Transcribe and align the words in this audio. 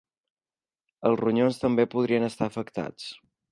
Els 1.09 1.19
ronyons 1.21 1.61
també 1.65 1.87
podrien 1.93 2.27
estar 2.31 2.51
afectats. 2.53 3.15